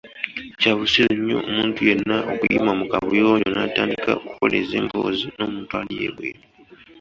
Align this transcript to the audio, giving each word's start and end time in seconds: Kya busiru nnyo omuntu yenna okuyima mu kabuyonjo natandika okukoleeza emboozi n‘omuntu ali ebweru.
Kya 0.59 0.71
busiru 0.77 1.13
nnyo 1.19 1.37
omuntu 1.49 1.79
yenna 1.89 2.17
okuyima 2.33 2.71
mu 2.79 2.85
kabuyonjo 2.91 3.47
natandika 3.55 4.09
okukoleeza 4.19 4.73
emboozi 4.81 5.25
n‘omuntu 5.35 5.71
ali 5.79 5.95
ebweru. 6.07 6.41